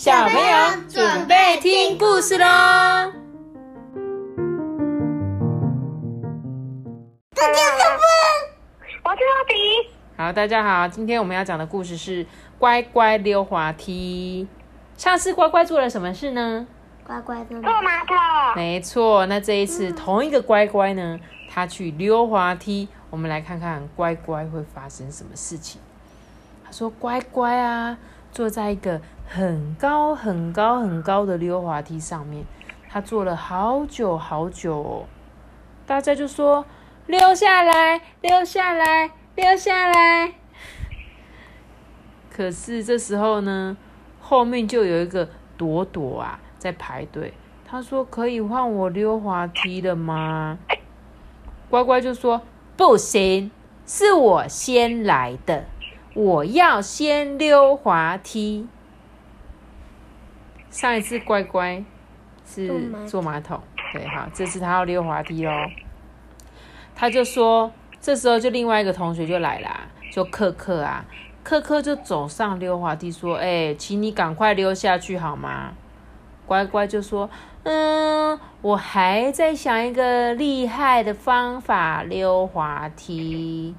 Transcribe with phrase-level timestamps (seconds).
[0.00, 2.46] 小朋友准备听故事喽！
[7.34, 7.84] 大家好，
[9.04, 9.90] 我是阿迪。
[10.16, 12.26] 好，大家好，今天我们要讲的故事是
[12.58, 14.48] 乖乖溜滑梯。
[14.96, 16.66] 上次乖乖做了什么事呢？
[17.06, 18.16] 乖乖的坐马桶。
[18.56, 22.88] 没错，那这一次同一个乖乖呢，他去溜滑梯。
[23.10, 25.78] 我们来看看乖乖会发生什么事情。
[26.64, 27.98] 他说：“乖乖啊，
[28.32, 32.44] 坐在一个很高很高很高的溜滑梯上面，
[32.88, 35.04] 他坐了好久好久哦。
[35.86, 36.64] 大家就说：
[37.06, 40.34] 溜下来，溜下来。”溜下来，
[42.30, 43.76] 可是这时候呢，
[44.20, 47.32] 后面就有一个朵朵啊在排队。
[47.64, 50.58] 他说：“可以换我溜滑梯了吗？”
[51.70, 52.42] 乖乖就说
[52.76, 53.50] ：“不行，
[53.86, 55.64] 是我先来的，
[56.14, 58.68] 我要先溜滑梯。”
[60.70, 61.84] 上一次乖乖
[62.46, 63.60] 是坐马桶，
[63.92, 65.52] 对，好，这次他要溜滑梯喽。
[66.94, 67.72] 他就说。
[68.02, 71.04] 这时候，就另外一个同学就来啦，就克克啊，
[71.44, 75.74] 克克就走上溜滑梯说：“哎，请你赶快溜下去好吗？”
[76.48, 77.28] 乖乖就说
[77.64, 83.74] ：“嗯，我还在想一个厉害的方法溜滑梯。”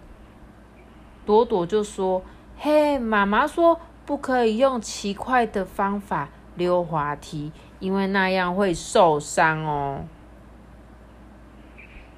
[1.32, 2.22] 朵朵就说
[2.60, 10.04] ：“嘿，妈妈说不可以用奇怪的方法溜滑梯，因为那样会受伤哦。”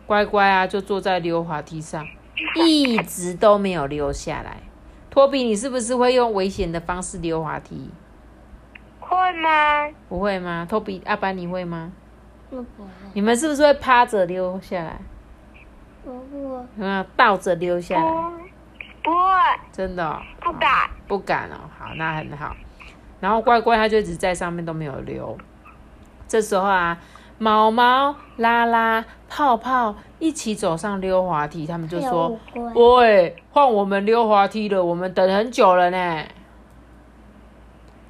[0.07, 2.07] 乖乖啊，就坐在溜滑梯上，
[2.55, 4.63] 一直都没有溜下来。
[5.11, 7.91] 托比，你是不是会用危险的方式溜滑梯？
[8.99, 9.93] 会吗？
[10.09, 10.65] 不会吗？
[10.67, 11.91] 托比、阿班，你会吗？
[12.49, 12.65] 不会。
[13.13, 14.99] 你们是不是会趴着溜下来？
[16.03, 16.65] 不会。
[16.77, 18.42] 嗯，倒着溜下来。
[19.03, 19.19] 不会。
[19.71, 20.21] 真的？
[20.41, 20.89] 不敢。
[21.07, 21.69] 不敢哦。
[21.77, 22.55] 好，那很好。
[23.19, 25.37] 然后乖乖他就一直在上面都没有溜。
[26.27, 26.97] 这时候啊。
[27.39, 32.39] 毛毛、拉拉、泡泡一起走上溜滑梯，他们就说
[32.75, 36.23] ：“喂，换我们溜滑梯了，我们等很久了呢。”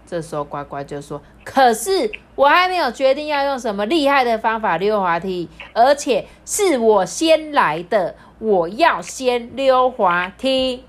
[0.05, 10.83] 这时候乖乖就说：“可是我还没有决定要用什么厉害的方法溜滑梯，而且是我先来的，我要先溜滑梯。”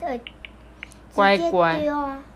[0.00, 0.20] 对，
[1.14, 1.80] 乖乖。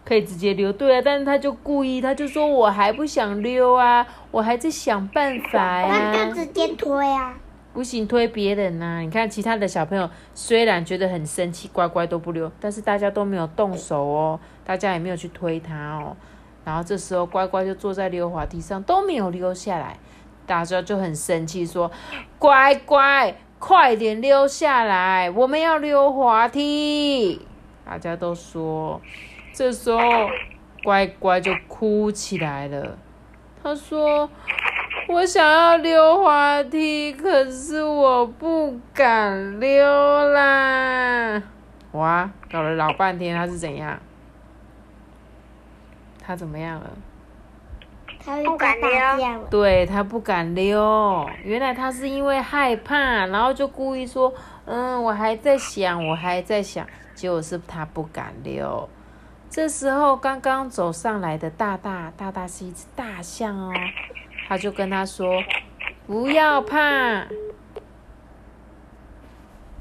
[0.04, 6.10] 可以直接溜，对啊，但是他就故意，他就说我还不想溜啊，我还在想办法呀。
[6.12, 7.34] 那就直接推啊。
[7.72, 8.98] 不行，推别人呐。
[9.00, 16.16] 你看其他的小朋友虽然觉得很生气，乖乖都不溜，但是大家都没有动手哦，大家也没有去推他哦。
[16.64, 19.97] 然后这时候乖乖就坐在溜滑梯上都没有溜下来，
[20.44, 21.88] 大家就很生气，说
[22.38, 27.47] 乖乖快点溜下来，我们要溜滑梯。
[27.84, 29.00] 大家都说。
[29.53, 30.00] 这时候，
[30.82, 32.97] 乖乖就哭起来了。
[33.62, 34.31] 他说
[35.09, 39.84] ：“我想要溜滑梯，可是我不敢溜
[40.31, 41.42] 啦。”
[41.92, 44.00] 哇，搞了老半天，他是怎样？
[46.25, 46.91] 他怎么样了？
[48.25, 49.47] 他不敢溜。
[49.50, 51.28] 对他不敢溜。
[51.42, 54.32] 原来他是因为害怕，然后就故意说
[54.66, 58.88] ：“嗯，我还在想，我还在想。”结果是他不敢溜。
[59.50, 63.72] 这时候，刚刚走上来的大大大大是一只大象哦，
[64.48, 65.42] 他就跟他说
[66.06, 67.26] ：“不要怕，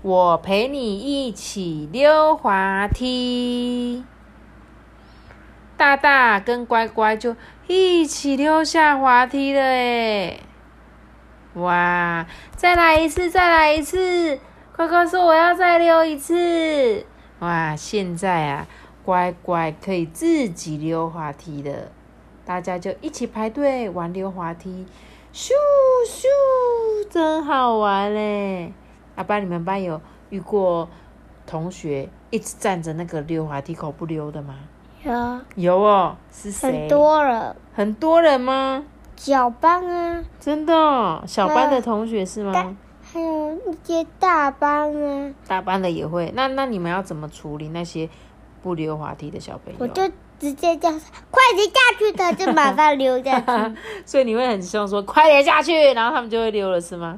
[0.01, 4.03] 我陪你一起溜滑梯。”
[5.79, 10.37] 大大跟乖乖就一起溜下滑梯了哎！
[11.53, 14.37] 哇，再来一次，再来一次！
[14.75, 17.05] 乖乖说：“我要再溜一次。”
[17.39, 18.67] 哇，现在啊！
[19.05, 21.87] 乖乖可以自己溜滑梯了，
[22.43, 24.85] 大家就一起排队玩溜滑梯，
[25.33, 25.51] 咻
[26.05, 28.73] 咻，真好玩嘞！
[29.15, 30.89] 阿爸，你们班有遇过
[31.47, 34.55] 同学一直站着那个溜滑梯口不溜的吗？
[35.03, 36.71] 有，有哦，是谁？
[36.71, 38.83] 很多人，很多人吗？
[39.15, 42.75] 小班啊，真的，哦小班的同学是吗？
[43.01, 46.31] 还有一些大班啊，大班的也会。
[46.35, 48.09] 那那你们要怎么处理那些？
[48.61, 50.05] 不溜滑梯的小朋友，我就
[50.37, 53.75] 直接叫快点下去，他就马上溜下去。
[54.05, 57.17] 所以你会很希望说快点下去，然后他们就会溜了，是吗？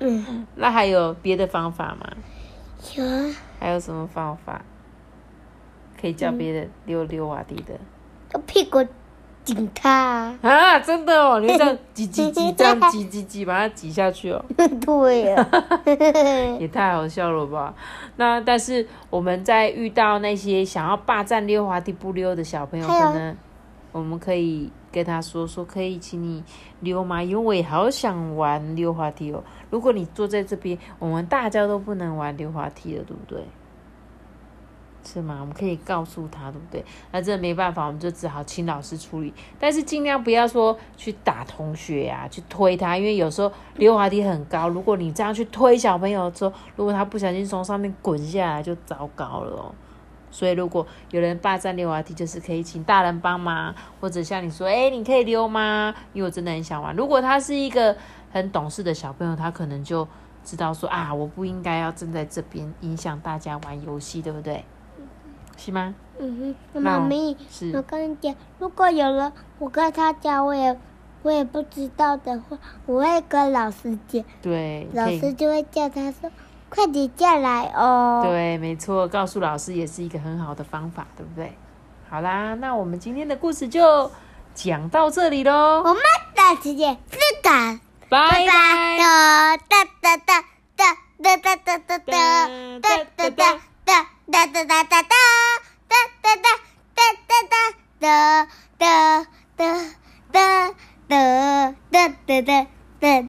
[0.00, 0.44] 嗯。
[0.56, 2.10] 那还有别的方法吗？
[2.96, 3.04] 有。
[3.60, 4.60] 还有什么方法
[6.02, 7.72] 可以叫别人溜溜滑梯的？
[8.34, 8.84] 用屁股。
[9.44, 10.78] 顶他啊！
[10.78, 14.40] 真的哦，你这样挤挤挤，这样挤挤挤，把它挤下去哦。
[14.80, 15.48] 对呀，
[16.60, 17.74] 也太好笑了吧？
[18.14, 23.36] 那但是我们在遇到那些想要霸占溜滑梯不溜的小朋友，可能
[23.90, 26.44] 我们可以跟他说说，可以请你
[26.78, 27.20] 溜吗？
[27.20, 29.42] 因为我也好想玩溜滑梯哦。
[29.70, 33.44] 如果你坐在这边，我们大家都不能玩溜滑梯了，对不对？
[35.04, 35.38] 是吗？
[35.40, 36.84] 我们可以告诉他，对不对？
[37.10, 39.32] 那这没办法，我们就只好请老师处理。
[39.58, 49.74] 但是尽量不要说去打同学呀、去推他，因为有时候溜滑梯很高，如果你这样去推小朋友之后，如果他不小心从上面滚下来，就糟糕了哦。
[50.30, 55.94] 所以如果有人霸占溜滑梯，就是可以请大人帮忙，或者像你说，哎，你可以溜吗？
[56.14, 56.96] 因为我真的很想玩。
[56.96, 57.94] 如果他是一个
[58.30, 60.08] 很懂事的小朋友，他可能就
[60.42, 64.64] 知道说啊，我不应该要站在这边影响大家玩游戏，对不对？
[65.64, 65.94] 是吗？
[66.18, 67.36] 嗯哼，妈咪，
[67.72, 70.76] 我，跟你讲，如果有人我跟他讲，我也
[71.22, 76.30] 我也不知道的话，我会跟老师讲，对，老师就会叫他说，
[76.68, 78.22] 快点下来哦。
[78.24, 81.56] 对，没错，告诉老师也是一个很好的方法，对不对？
[82.10, 84.10] 好啦，那我们今天的故事就
[84.54, 85.96] 讲到这里喽，我们
[86.34, 88.98] 的时间是的，拜拜拜。
[88.98, 90.44] 哒哒哒哒
[90.76, 92.10] 哒哒哒哒哒哒哒
[93.28, 93.30] 哒
[94.26, 95.16] 哒哒哒哒
[98.02, 99.26] 哒哒
[99.56, 99.64] 哒
[100.32, 100.74] 哒
[101.06, 102.66] 哒哒哒哒